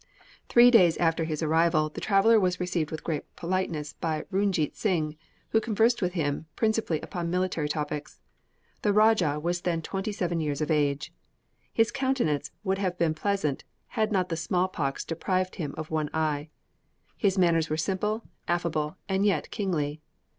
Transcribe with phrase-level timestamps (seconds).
[0.49, 5.15] Three days after his arrival the traveller was received with great politeness by Runjeet Sing,
[5.49, 8.19] who conversed with him, principally upon military topics.
[8.81, 11.13] The rajah was then twenty seven years of age.
[11.71, 16.09] His countenance would have been pleasant, had not the small pox deprived him of one
[16.15, 16.49] eye;
[17.15, 20.01] his manners were simple, affable, and yet kingly.